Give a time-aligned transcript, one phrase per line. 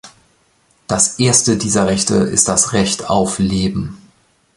[0.87, 3.99] Das erste dieser Rechte ist das Recht auf Leben.